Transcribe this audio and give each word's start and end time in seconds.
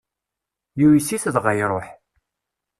Yuyes-it 0.79 1.29
dɣa 1.35 1.51
iṛuḥ. 1.55 1.87